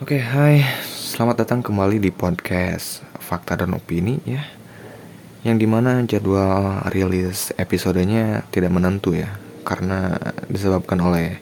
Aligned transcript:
Oke, 0.00 0.16
hai. 0.16 0.64
Selamat 0.88 1.44
datang 1.44 1.60
kembali 1.60 2.00
di 2.00 2.08
podcast 2.08 3.04
Fakta 3.20 3.52
dan 3.52 3.76
Opini 3.76 4.16
ya. 4.24 4.48
Yang 5.44 5.56
di 5.60 5.66
mana 5.68 6.00
jadwal 6.08 6.88
rilis 6.88 7.52
episodenya 7.60 8.48
tidak 8.48 8.72
menentu 8.72 9.12
ya. 9.12 9.28
Karena 9.60 10.16
disebabkan 10.48 11.04
oleh 11.04 11.36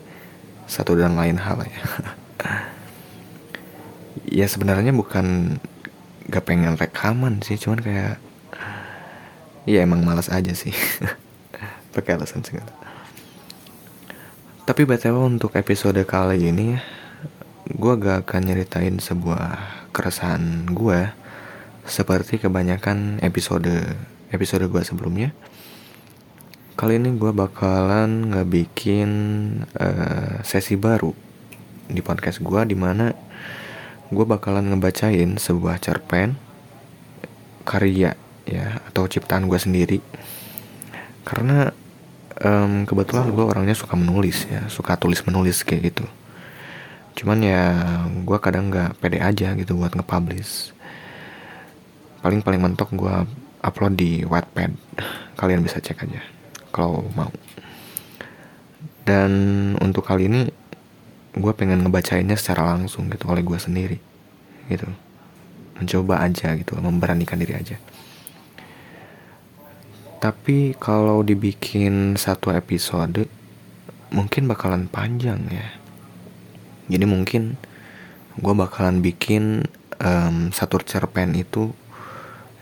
satu 0.67 0.99
dan 0.99 1.15
lain 1.15 1.39
hal 1.39 1.63
ya. 1.71 1.83
ya 4.43 4.47
sebenarnya 4.51 4.91
bukan 4.91 5.63
gak 6.27 6.43
pengen 6.43 6.75
rekaman 6.75 7.39
sih, 7.47 7.63
cuman 7.63 7.79
kayak 7.79 8.19
ya 9.71 9.87
emang 9.87 10.03
malas 10.03 10.35
aja 10.35 10.51
sih. 10.51 10.75
Pakai 11.95 12.19
alasan 12.19 12.43
segala. 12.43 12.75
Tapi 14.67 14.83
btw 14.83 15.15
untuk 15.15 15.55
episode 15.55 16.03
kali 16.03 16.51
ini 16.51 16.75
ya, 16.75 16.83
gue 17.69 17.93
gak 18.01 18.25
akan 18.25 18.43
nyeritain 18.49 18.97
sebuah 18.97 19.61
keresahan 19.93 20.73
gue 20.73 21.13
seperti 21.85 22.41
kebanyakan 22.41 23.21
episode 23.21 23.69
episode 24.33 24.65
gue 24.73 24.81
sebelumnya. 24.81 25.37
Kali 26.81 26.97
ini 26.97 27.13
gue 27.21 27.29
bakalan 27.29 28.33
ngebikin 28.33 29.11
uh, 29.77 30.41
sesi 30.41 30.81
baru 30.81 31.13
di 31.93 32.01
podcast 32.01 32.41
gue 32.41 32.61
di 32.65 32.77
mana 32.77 33.13
gue 34.09 34.25
bakalan 34.25 34.73
ngebacain 34.73 35.37
sebuah 35.37 35.77
cerpen 35.85 36.41
karya 37.69 38.17
ya 38.49 38.81
atau 38.89 39.05
ciptaan 39.05 39.45
gue 39.45 39.61
sendiri 39.61 39.99
karena 41.29 41.77
um, 42.41 42.89
kebetulan 42.89 43.29
gue 43.29 43.45
orangnya 43.45 43.77
suka 43.77 43.93
menulis 43.93 44.49
ya 44.49 44.65
suka 44.73 44.97
tulis 44.97 45.21
menulis 45.29 45.61
kayak 45.61 45.93
gitu 45.93 46.09
cuman 47.19 47.39
ya 47.43 47.63
gue 48.23 48.39
kadang 48.39 48.71
nggak 48.71 49.03
pede 49.03 49.19
aja 49.19 49.51
gitu 49.59 49.75
buat 49.75 49.91
nge-publish. 49.91 50.71
Paling 52.23 52.47
paling 52.47 52.63
mentok 52.63 52.95
gue 52.95 53.17
upload 53.59 53.99
di 53.99 54.23
Wattpad. 54.23 54.71
Kalian 55.35 55.67
bisa 55.67 55.83
cek 55.83 56.07
aja 56.07 56.23
kalau 56.71 57.03
mau. 57.19 57.35
Dan 59.03 59.33
untuk 59.83 60.07
kali 60.07 60.31
ini 60.31 60.47
gue 61.35 61.53
pengen 61.59 61.83
ngebacainnya 61.83 62.39
secara 62.39 62.71
langsung 62.79 63.11
gitu 63.11 63.27
oleh 63.27 63.43
gue 63.43 63.59
sendiri 63.59 63.99
gitu. 64.71 64.87
Mencoba 65.75 66.23
aja 66.23 66.55
gitu 66.55 66.79
memberanikan 66.79 67.43
diri 67.43 67.59
aja. 67.59 67.83
Tapi 70.23 70.79
kalau 70.79 71.23
dibikin 71.27 72.15
satu 72.15 72.55
episode 72.55 73.27
mungkin 74.15 74.47
bakalan 74.51 74.87
panjang 74.87 75.39
ya 75.51 75.79
jadi 76.89 77.05
mungkin 77.05 77.61
gue 78.41 78.55
bakalan 78.57 79.05
bikin 79.05 79.69
um, 80.01 80.49
satu 80.55 80.81
cerpen 80.81 81.37
itu 81.37 81.71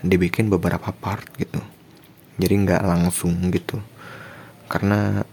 dibikin 0.03 0.51
beberapa 0.51 0.91
part 0.91 1.23
gitu. 1.39 1.63
Jadi 2.37 2.53
nggak 2.67 2.83
langsung 2.83 3.33
gitu. 3.49 3.79
Karena 4.67 5.23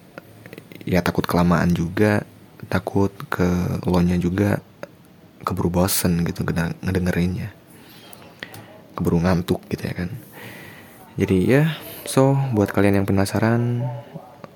ya 0.87 1.03
takut 1.03 1.27
kelamaan 1.27 1.75
juga 1.75 2.23
takut 2.71 3.13
ke 3.29 3.45
lo 3.85 4.01
nya 4.01 4.17
juga 4.17 4.63
keburu 5.43 5.83
bosen 5.83 6.23
gitu 6.23 6.47
ngedengerinnya. 6.47 7.53
Keburu 8.95 9.21
ngantuk 9.21 9.59
gitu 9.69 9.91
ya 9.91 9.95
kan. 10.07 10.11
Jadi 11.19 11.37
ya 11.51 11.75
so 12.07 12.39
buat 12.55 12.71
kalian 12.71 13.03
yang 13.03 13.09
penasaran 13.09 13.83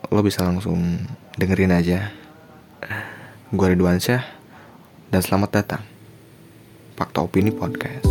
lo 0.08 0.20
bisa 0.22 0.46
langsung 0.46 1.04
dengerin 1.36 1.74
aja 1.74 2.12
Gue 3.48 3.72
Ridwan 3.72 3.96
Syah 3.96 4.28
dan 5.08 5.24
selamat 5.24 5.50
datang 5.56 5.80
Fakta 7.00 7.24
Opini 7.24 7.48
Podcast. 7.48 8.04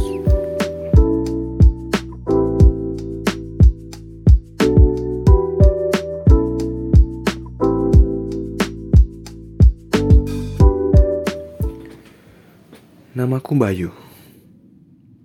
Namaku 13.14 13.54
Bayu. 13.62 13.94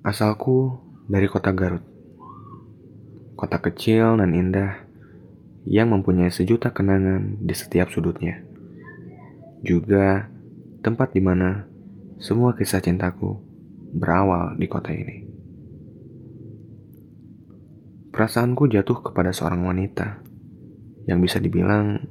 Asalku 0.05 0.77
dari 1.09 1.25
kota 1.25 1.57
Garut. 1.57 1.89
Kota 3.33 3.57
kecil 3.65 4.21
dan 4.21 4.37
indah 4.37 4.77
yang 5.65 5.89
mempunyai 5.89 6.29
sejuta 6.29 6.69
kenangan 6.69 7.41
di 7.41 7.57
setiap 7.57 7.89
sudutnya 7.89 8.52
juga 9.63 10.27
tempat 10.83 11.15
di 11.15 11.23
mana 11.23 11.71
semua 12.19 12.59
kisah 12.59 12.83
cintaku 12.83 13.39
berawal 13.95 14.59
di 14.59 14.67
kota 14.67 14.91
ini. 14.91 15.23
Perasaanku 18.11 18.67
jatuh 18.69 19.01
kepada 19.01 19.31
seorang 19.31 19.63
wanita 19.63 20.21
yang 21.07 21.23
bisa 21.23 21.39
dibilang 21.39 22.03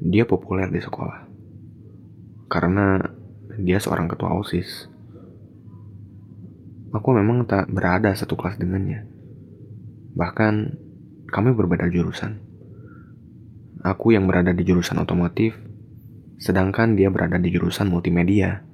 dia 0.00 0.24
populer 0.24 0.72
di 0.72 0.80
sekolah 0.80 1.28
karena 2.48 2.98
dia 3.60 3.76
seorang 3.76 4.08
ketua 4.08 4.32
OSIS. 4.34 4.88
Aku 6.90 7.14
memang 7.14 7.46
tak 7.46 7.70
berada 7.70 8.10
satu 8.16 8.34
kelas 8.34 8.58
dengannya. 8.58 9.06
Bahkan 10.16 10.54
kami 11.30 11.54
berbeda 11.54 11.86
jurusan. 11.86 12.42
Aku 13.86 14.10
yang 14.10 14.26
berada 14.26 14.50
di 14.50 14.66
jurusan 14.66 14.98
otomotif 14.98 15.69
sedangkan 16.40 16.96
dia 16.96 17.12
berada 17.12 17.36
di 17.36 17.52
jurusan 17.52 17.92
multimedia, 17.92 18.64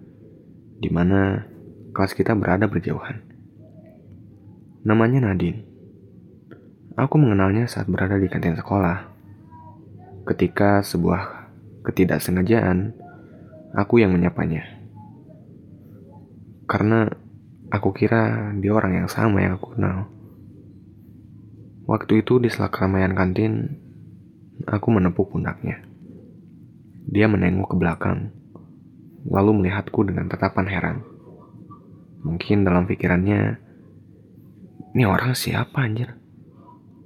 di 0.79 0.87
mana 0.87 1.43
kelas 1.91 2.15
kita 2.15 2.39
berada 2.39 2.71
berjauhan. 2.71 3.27
Namanya 4.87 5.27
Nadine. 5.27 5.67
Aku 6.95 7.19
mengenalnya 7.19 7.67
saat 7.67 7.91
berada 7.91 8.17
di 8.23 8.31
kantin 8.31 8.55
sekolah. 8.55 9.11
Ketika 10.31 10.81
sebuah 10.87 11.51
ketidaksengajaan, 11.83 12.95
aku 13.75 13.99
yang 13.99 14.15
menyapanya. 14.15 14.63
Karena 16.71 17.11
aku 17.75 17.91
kira 17.91 18.55
dia 18.63 18.73
orang 18.73 19.05
yang 19.05 19.09
sama 19.11 19.43
yang 19.43 19.59
aku 19.59 19.75
kenal. 19.75 20.07
Waktu 21.87 22.23
itu 22.23 22.39
di 22.39 22.47
sela 22.47 22.71
keramaian 22.71 23.15
kantin, 23.15 23.79
aku 24.67 24.89
menepuk 24.95 25.35
pundaknya. 25.35 25.83
Dia 27.07 27.31
menengok 27.31 27.71
ke 27.71 27.77
belakang, 27.79 28.35
lalu 29.31 29.63
melihatku 29.63 30.03
dengan 30.03 30.27
tatapan 30.27 30.67
heran. 30.67 30.99
Mungkin 32.27 32.67
dalam 32.67 32.91
pikirannya, 32.91 33.63
ini 34.91 35.05
orang 35.07 35.39
siapa 35.39 35.87
anjir? 35.87 36.19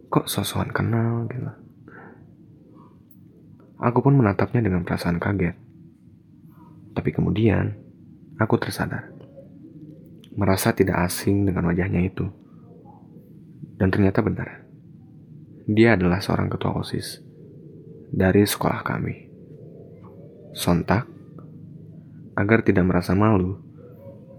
Kok 0.09 0.25
sosokan 0.25 0.73
kenal 0.73 1.29
gitu. 1.29 1.53
Aku 3.81 4.01
pun 4.01 4.17
menatapnya 4.17 4.65
dengan 4.65 4.85
perasaan 4.85 5.21
kaget. 5.21 5.57
Tapi 6.97 7.11
kemudian, 7.13 7.77
aku 8.41 8.57
tersadar. 8.57 9.13
Merasa 10.37 10.73
tidak 10.73 11.09
asing 11.09 11.45
dengan 11.45 11.69
wajahnya 11.69 12.05
itu. 12.05 12.25
Dan 13.77 13.93
ternyata 13.93 14.21
benar. 14.25 14.65
Dia 15.65 15.97
adalah 15.97 16.21
seorang 16.21 16.49
ketua 16.49 16.77
OSIS 16.77 17.21
dari 18.13 18.45
sekolah 18.45 18.85
kami. 18.85 19.30
Sontak, 20.51 21.07
agar 22.35 22.67
tidak 22.67 22.83
merasa 22.83 23.15
malu, 23.15 23.55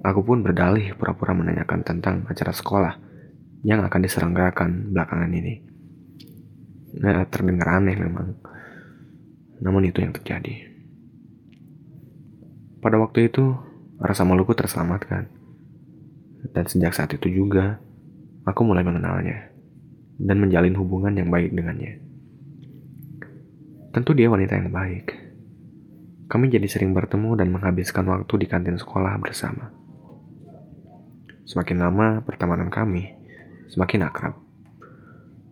aku 0.04 0.20
pun 0.28 0.44
berdalih 0.44 0.92
pura-pura 1.00 1.32
menanyakan 1.32 1.88
tentang 1.88 2.28
acara 2.28 2.52
sekolah 2.52 2.94
yang 3.64 3.80
akan 3.86 4.02
diselenggarakan 4.04 4.92
belakangan 4.92 5.32
ini. 5.32 5.64
Nah, 7.00 7.24
terdengar 7.32 7.80
aneh 7.80 7.96
memang. 7.96 8.36
Namun 9.64 9.88
itu 9.88 10.04
yang 10.04 10.12
terjadi. 10.12 10.68
Pada 12.82 13.00
waktu 13.00 13.32
itu, 13.32 13.56
rasa 14.02 14.28
maluku 14.28 14.52
terselamatkan. 14.52 15.30
Dan 16.52 16.66
sejak 16.66 16.92
saat 16.98 17.14
itu 17.16 17.30
juga, 17.30 17.80
aku 18.44 18.66
mulai 18.66 18.82
mengenalnya 18.82 19.54
dan 20.18 20.42
menjalin 20.42 20.76
hubungan 20.76 21.14
yang 21.14 21.30
baik 21.30 21.54
dengannya. 21.54 22.02
Tentu 23.94 24.12
dia 24.18 24.28
wanita 24.28 24.58
yang 24.58 24.74
baik 24.74 25.21
kami 26.32 26.48
jadi 26.48 26.64
sering 26.64 26.96
bertemu 26.96 27.36
dan 27.36 27.52
menghabiskan 27.52 28.08
waktu 28.08 28.32
di 28.40 28.48
kantin 28.48 28.80
sekolah 28.80 29.20
bersama. 29.20 29.68
Semakin 31.44 31.84
lama 31.84 32.24
pertemanan 32.24 32.72
kami, 32.72 33.12
semakin 33.68 34.08
akrab. 34.08 34.40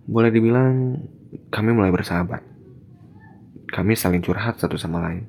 Boleh 0.07 0.31
dibilang, 0.31 1.03
kami 1.51 1.75
mulai 1.75 1.91
bersahabat. 1.91 2.39
Kami 3.67 3.91
saling 3.99 4.23
curhat 4.23 4.55
satu 4.55 4.79
sama 4.79 5.03
lain, 5.03 5.27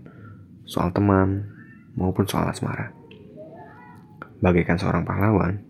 soal 0.71 0.95
teman 0.95 1.51
maupun 1.99 2.31
soal 2.31 2.47
asmara. 2.47 2.95
Bagaikan 4.39 4.79
seorang 4.79 5.03
pahlawan, 5.03 5.67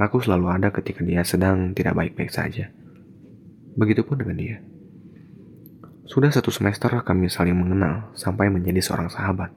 aku 0.00 0.24
selalu 0.24 0.56
ada 0.56 0.72
ketika 0.72 1.04
dia 1.04 1.20
sedang 1.20 1.76
tidak 1.76 1.92
baik-baik 1.92 2.32
saja. 2.32 2.72
Begitupun 3.76 4.24
dengan 4.24 4.40
dia. 4.40 4.56
Sudah 6.06 6.30
satu 6.30 6.54
semester 6.54 6.94
kami 7.02 7.26
saling 7.26 7.58
mengenal 7.58 8.14
sampai 8.14 8.46
menjadi 8.46 8.78
seorang 8.78 9.10
sahabat. 9.10 9.50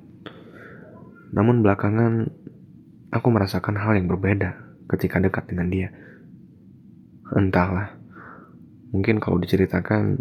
Namun 1.30 1.62
belakangan 1.62 2.26
aku 3.14 3.28
merasakan 3.30 3.78
hal 3.78 3.94
yang 3.94 4.10
berbeda 4.10 4.58
ketika 4.90 5.22
dekat 5.22 5.46
dengan 5.46 5.70
dia. 5.70 5.94
Entahlah, 7.38 7.94
mungkin 8.90 9.22
kalau 9.22 9.38
diceritakan 9.38 10.18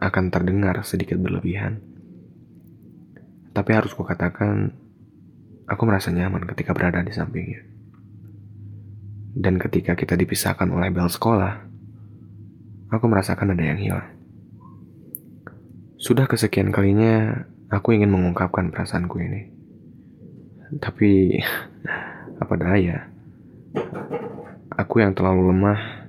akan 0.00 0.24
terdengar 0.32 0.80
sedikit 0.80 1.20
berlebihan. 1.20 1.84
Tapi 3.52 3.70
harus 3.76 3.92
kukatakan, 3.92 4.72
aku 5.68 5.82
merasa 5.84 6.08
nyaman 6.08 6.48
ketika 6.48 6.72
berada 6.72 7.04
di 7.04 7.12
sampingnya. 7.12 7.60
Dan 9.36 9.60
ketika 9.60 9.92
kita 9.92 10.16
dipisahkan 10.16 10.72
oleh 10.72 10.88
bel 10.88 11.12
sekolah, 11.12 11.68
aku 12.88 13.04
merasakan 13.04 13.52
ada 13.52 13.64
yang 13.68 13.76
hilang. 13.76 14.23
Sudah 16.04 16.28
kesekian 16.28 16.68
kalinya 16.68 17.48
aku 17.72 17.96
ingin 17.96 18.12
mengungkapkan 18.12 18.68
perasaanku 18.68 19.16
ini. 19.24 19.48
Tapi 20.76 21.40
apa 22.44 22.54
daya, 22.60 23.08
aku 24.76 25.00
yang 25.00 25.16
terlalu 25.16 25.48
lemah 25.48 26.04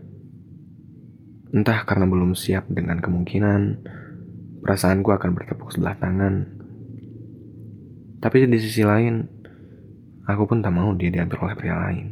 Entah 1.56 1.88
karena 1.88 2.04
belum 2.04 2.36
siap 2.36 2.68
dengan 2.68 3.00
kemungkinan 3.00 3.80
perasaanku 4.60 5.08
akan 5.08 5.32
bertepuk 5.40 5.72
sebelah 5.72 5.96
tangan. 5.96 6.52
Tapi 8.20 8.44
di 8.52 8.60
sisi 8.60 8.84
lain, 8.84 9.24
aku 10.28 10.52
pun 10.52 10.60
tak 10.60 10.76
mau 10.76 10.92
dia 10.92 11.08
diambil 11.08 11.48
oleh 11.48 11.56
pria 11.56 11.80
lain. 11.80 12.12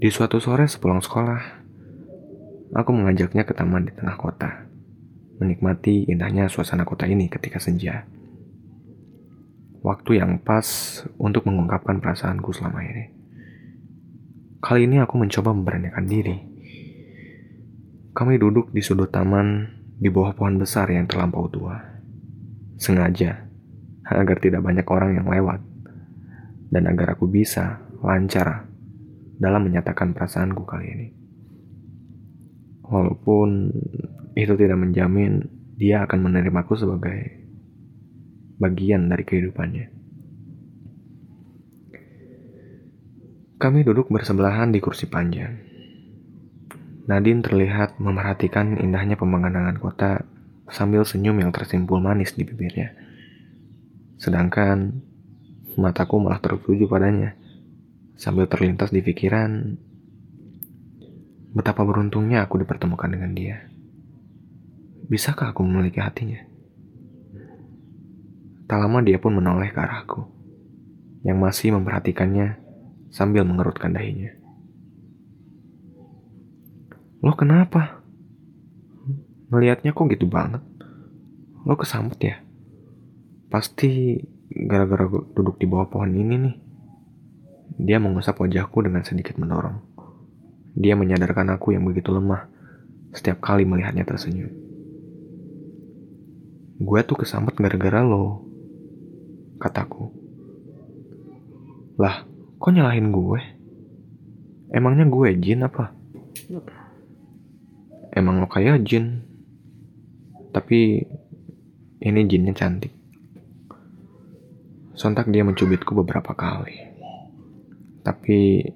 Di 0.00 0.08
suatu 0.08 0.40
sore 0.40 0.64
sepulang 0.64 1.04
sekolah, 1.04 1.42
aku 2.72 2.88
mengajaknya 2.88 3.44
ke 3.44 3.52
taman 3.52 3.84
di 3.84 3.92
tengah 3.92 4.16
kota, 4.16 4.69
menikmati 5.40 6.04
indahnya 6.06 6.46
suasana 6.52 6.84
kota 6.84 7.08
ini 7.08 7.32
ketika 7.32 7.56
senja. 7.56 8.04
Waktu 9.80 10.20
yang 10.20 10.36
pas 10.44 10.68
untuk 11.16 11.48
mengungkapkan 11.48 12.04
perasaanku 12.04 12.52
selama 12.52 12.84
ini. 12.84 13.04
Kali 14.60 14.84
ini 14.84 15.00
aku 15.00 15.16
mencoba 15.16 15.56
memberanikan 15.56 16.04
diri 16.04 16.50
kami 18.10 18.42
duduk 18.42 18.74
di 18.74 18.82
sudut 18.82 19.06
taman 19.06 19.70
di 20.02 20.10
bawah 20.10 20.34
pohon 20.34 20.58
besar 20.58 20.90
yang 20.90 21.06
terlampau 21.06 21.46
tua. 21.46 21.78
Sengaja, 22.74 23.46
agar 24.02 24.36
tidak 24.42 24.66
banyak 24.66 24.82
orang 24.90 25.14
yang 25.14 25.30
lewat. 25.30 25.62
Dan 26.70 26.90
agar 26.90 27.14
aku 27.14 27.30
bisa 27.30 27.78
lancar 28.02 28.66
dalam 29.38 29.62
menyatakan 29.62 30.10
perasaanku 30.10 30.66
kali 30.66 30.86
ini. 30.90 31.08
Walaupun 32.82 33.70
itu 34.34 34.54
tidak 34.54 34.78
menjamin 34.78 35.46
dia 35.74 36.04
akan 36.04 36.30
menerimaku 36.30 36.76
sebagai 36.76 37.40
bagian 38.60 39.08
dari 39.08 39.24
kehidupannya. 39.24 39.86
Kami 43.60 43.84
duduk 43.84 44.08
bersebelahan 44.08 44.72
di 44.72 44.80
kursi 44.80 45.04
panjang 45.04 45.70
Nadine 47.10 47.42
terlihat 47.42 47.98
memerhatikan 47.98 48.78
indahnya 48.78 49.18
pemandangan 49.18 49.74
kota 49.82 50.22
sambil 50.70 51.02
senyum 51.02 51.42
yang 51.42 51.50
tersimpul 51.50 51.98
manis 51.98 52.38
di 52.38 52.46
bibirnya. 52.46 52.94
Sedangkan 54.14 54.94
mataku 55.74 56.22
malah 56.22 56.38
tertuju 56.38 56.86
padanya 56.86 57.34
sambil 58.14 58.46
terlintas 58.46 58.94
di 58.94 59.02
pikiran 59.02 59.74
betapa 61.50 61.82
beruntungnya 61.82 62.46
aku 62.46 62.62
dipertemukan 62.62 63.10
dengan 63.10 63.34
dia. 63.34 63.69
Bisakah 65.10 65.50
aku 65.50 65.66
memiliki 65.66 65.98
hatinya? 65.98 66.38
Tak 68.70 68.78
lama 68.78 69.02
dia 69.02 69.18
pun 69.18 69.34
menoleh 69.34 69.74
ke 69.74 69.82
arahku, 69.82 70.22
yang 71.26 71.42
masih 71.42 71.74
memperhatikannya 71.74 72.62
sambil 73.10 73.42
mengerutkan 73.42 73.90
dahinya. 73.90 74.30
Lo 77.26 77.34
kenapa? 77.34 78.06
Melihatnya 79.50 79.90
kok 79.90 80.06
gitu 80.14 80.30
banget? 80.30 80.62
Lo 81.66 81.74
kesambet 81.74 82.20
ya? 82.22 82.36
Pasti 83.50 84.14
gara-gara 84.46 85.10
duduk 85.10 85.58
di 85.58 85.66
bawah 85.66 85.90
pohon 85.90 86.14
ini 86.14 86.34
nih. 86.38 86.56
Dia 87.82 87.98
mengusap 87.98 88.38
wajahku 88.38 88.86
dengan 88.86 89.02
sedikit 89.02 89.42
mendorong. 89.42 89.82
Dia 90.78 90.94
menyadarkan 90.94 91.50
aku 91.58 91.74
yang 91.74 91.82
begitu 91.82 92.14
lemah 92.14 92.46
setiap 93.10 93.42
kali 93.42 93.66
melihatnya 93.66 94.06
tersenyum. 94.06 94.69
Gue 96.80 97.00
tuh 97.04 97.20
kesambet 97.20 97.54
gara-gara 97.60 98.00
lo, 98.00 98.40
kataku. 99.60 100.08
Lah, 102.00 102.24
kok 102.56 102.72
nyalahin 102.72 103.12
gue? 103.12 103.40
Emangnya 104.72 105.04
gue 105.04 105.28
jin 105.36 105.68
apa? 105.68 106.00
emang 108.14 108.42
lo 108.42 108.48
kayak 108.50 108.82
jin 108.82 109.22
tapi 110.50 111.06
ini 112.02 112.20
jinnya 112.26 112.50
cantik 112.50 112.90
sontak 114.98 115.30
dia 115.30 115.46
mencubitku 115.46 115.94
beberapa 115.94 116.34
kali 116.34 116.90
tapi 118.02 118.66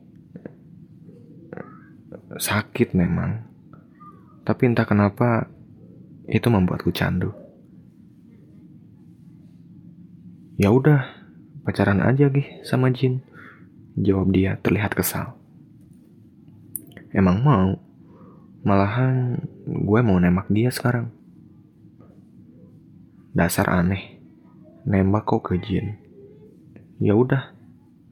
sakit 2.39 2.95
memang 2.95 3.43
tapi 4.47 4.71
entah 4.71 4.87
kenapa 4.87 5.51
itu 6.31 6.47
membuatku 6.47 6.95
candu 6.95 7.35
ya 10.61 10.71
udah 10.71 11.07
pacaran 11.63 12.03
aja 12.05 12.31
gih 12.31 12.63
sama 12.67 12.93
jin 12.93 13.25
jawab 13.99 14.31
dia 14.35 14.59
terlihat 14.63 14.95
kesal 14.95 15.39
emang 17.15 17.41
mau 17.43 17.85
Malahan 18.65 19.45
gue 19.69 20.01
mau 20.01 20.17
nembak 20.17 20.49
dia 20.49 20.73
sekarang. 20.73 21.13
Dasar 23.37 23.69
aneh. 23.69 24.25
Nembak 24.89 25.29
kok 25.29 25.53
ke 25.53 25.61
Jin. 25.61 26.01
Ya 26.97 27.13
udah, 27.13 27.53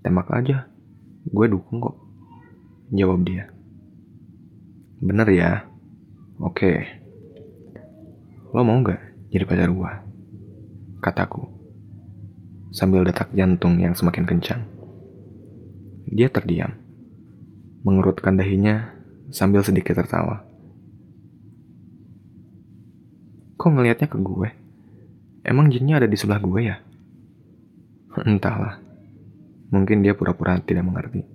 tembak 0.04 0.28
aja. 0.28 0.68
Gue 1.24 1.48
dukung 1.48 1.80
kok. 1.80 1.96
Jawab 2.92 3.24
dia. 3.24 3.48
Bener 5.00 5.24
ya? 5.32 5.64
Oke. 6.36 7.00
Lo 8.52 8.60
mau 8.60 8.76
gak 8.84 9.32
jadi 9.32 9.48
pacar 9.48 9.72
gue? 9.72 9.92
Kataku. 11.00 11.48
Sambil 12.72 13.04
detak 13.04 13.28
jantung 13.36 13.76
yang 13.76 13.92
semakin 13.92 14.24
kencang. 14.24 14.64
Dia 16.08 16.32
terdiam. 16.32 16.72
Mengerutkan 17.84 18.40
dahinya 18.40 18.96
sambil 19.28 19.60
sedikit 19.60 19.92
tertawa. 19.92 20.40
Kok 23.60 23.70
ngelihatnya 23.76 24.08
ke 24.08 24.18
gue? 24.18 24.48
Emang 25.44 25.68
jinnya 25.68 26.00
ada 26.00 26.08
di 26.08 26.16
sebelah 26.16 26.40
gue 26.40 26.60
ya? 26.64 26.76
Entahlah. 28.24 28.80
Mungkin 29.68 30.00
dia 30.00 30.16
pura-pura 30.16 30.56
tidak 30.64 30.88
mengerti. 30.88 31.28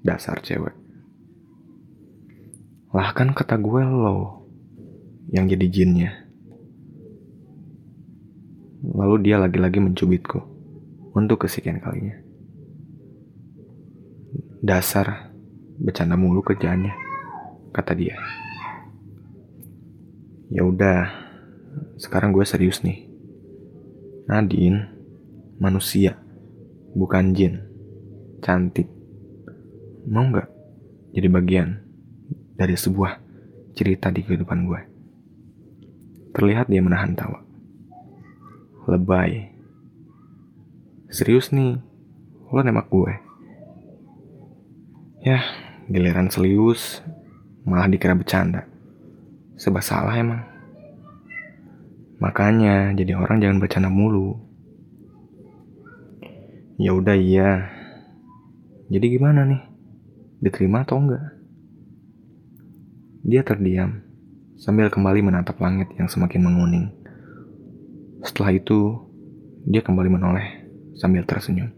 Dasar 0.00 0.40
cewek. 0.40 0.72
Lah 2.92 3.12
kan 3.16 3.32
kata 3.32 3.56
gue 3.56 3.82
lo 3.84 4.44
yang 5.32 5.48
jadi 5.48 5.66
jinnya. 5.68 6.21
Lalu 9.02 9.26
dia 9.26 9.34
lagi-lagi 9.42 9.82
mencubitku 9.82 10.38
untuk 11.10 11.42
kesekian 11.42 11.82
kalinya. 11.82 12.22
Dasar 14.62 15.34
bercanda 15.74 16.14
mulu 16.14 16.38
kerjaannya, 16.38 16.94
kata 17.74 17.98
dia. 17.98 18.14
Ya 20.54 20.62
udah, 20.62 21.10
sekarang 21.98 22.30
gue 22.30 22.46
serius 22.46 22.86
nih. 22.86 23.10
Nadine, 24.30 24.86
manusia, 25.58 26.14
bukan 26.94 27.34
jin, 27.34 27.58
cantik. 28.38 28.86
Mau 30.06 30.30
nggak 30.30 30.46
jadi 31.10 31.26
bagian 31.26 31.82
dari 32.54 32.78
sebuah 32.78 33.18
cerita 33.74 34.14
di 34.14 34.22
kehidupan 34.22 34.62
gue? 34.62 34.80
Terlihat 36.38 36.70
dia 36.70 36.78
menahan 36.78 37.18
tawa. 37.18 37.51
Lebay. 38.82 39.54
Serius 41.06 41.54
nih, 41.54 41.78
lo 42.50 42.60
nembak 42.64 42.90
gue. 42.90 43.12
Ya, 45.22 45.38
Giliran 45.92 46.30
serius, 46.30 47.02
malah 47.66 47.90
dikira 47.90 48.16
bercanda. 48.16 48.64
Sebab 49.60 49.82
salah 49.82 50.14
emang. 50.14 50.42
Makanya 52.22 52.94
jadi 52.94 53.18
orang 53.18 53.42
jangan 53.42 53.58
bercanda 53.58 53.90
mulu. 53.90 54.38
Ya 56.78 56.94
udah 56.94 57.18
iya. 57.18 57.68
Jadi 58.88 59.06
gimana 59.10 59.42
nih? 59.42 59.62
Diterima 60.38 60.86
atau 60.86 61.02
enggak? 61.02 61.22
Dia 63.22 63.42
terdiam 63.46 64.02
sambil 64.58 64.86
kembali 64.90 65.22
menatap 65.22 65.58
langit 65.58 65.90
yang 65.98 66.06
semakin 66.06 66.46
menguning. 66.46 67.01
Setelah 68.22 68.54
itu, 68.54 69.02
dia 69.66 69.82
kembali 69.82 70.08
menoleh 70.10 70.48
sambil 70.94 71.26
tersenyum. 71.26 71.74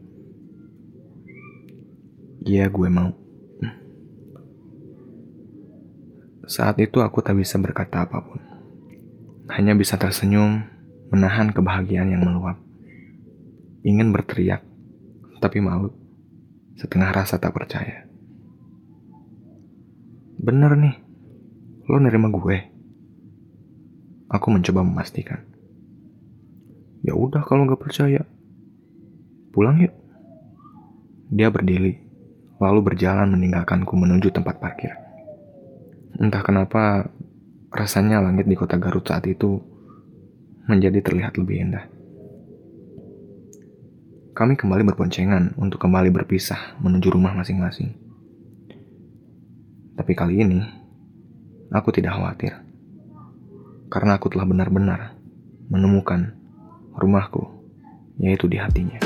Iya, 2.44 2.68
gue 2.68 2.88
mau. 2.92 3.16
Saat 6.44 6.76
itu 6.84 7.00
aku 7.00 7.24
tak 7.24 7.40
bisa 7.40 7.56
berkata 7.56 8.04
apa 8.04 8.20
pun. 8.20 8.36
Hanya 9.48 9.72
bisa 9.72 9.96
tersenyum, 9.96 10.60
menahan 11.08 11.48
kebahagiaan 11.48 12.12
yang 12.12 12.20
meluap. 12.20 12.60
Ingin 13.80 14.12
berteriak, 14.12 14.60
tapi 15.40 15.64
malu. 15.64 15.88
Setengah 16.76 17.16
rasa 17.16 17.40
tak 17.40 17.56
percaya. 17.56 18.04
Bener 20.36 20.76
nih, 20.76 21.00
lo 21.88 21.96
nerima 21.96 22.28
gue. 22.28 22.58
Aku 24.28 24.52
mencoba 24.52 24.84
memastikan. 24.84 25.53
Ya 27.04 27.12
udah 27.12 27.44
kalau 27.44 27.68
nggak 27.68 27.84
percaya, 27.84 28.24
pulang 29.52 29.76
yuk. 29.76 29.92
Dia 31.28 31.52
berdiri, 31.52 32.00
lalu 32.56 32.80
berjalan 32.80 33.28
meninggalkanku 33.28 33.92
menuju 33.92 34.32
tempat 34.32 34.56
parkir. 34.56 34.96
Entah 36.16 36.40
kenapa 36.40 37.12
rasanya 37.68 38.24
langit 38.24 38.48
di 38.48 38.56
kota 38.56 38.80
Garut 38.80 39.04
saat 39.04 39.28
itu 39.28 39.60
menjadi 40.64 41.04
terlihat 41.04 41.36
lebih 41.36 41.56
indah. 41.60 41.84
Kami 44.32 44.56
kembali 44.56 44.82
berboncengan 44.88 45.60
untuk 45.60 45.84
kembali 45.84 46.08
berpisah 46.08 46.80
menuju 46.80 47.12
rumah 47.12 47.36
masing-masing. 47.36 47.92
Tapi 49.94 50.12
kali 50.16 50.40
ini, 50.40 50.58
aku 51.68 51.92
tidak 51.92 52.16
khawatir. 52.16 52.64
Karena 53.92 54.16
aku 54.16 54.32
telah 54.32 54.48
benar-benar 54.48 55.14
menemukan 55.70 56.43
rumahku, 56.98 57.46
yaitu 58.18 58.48
di 58.48 58.56
hatinya. 58.56 58.98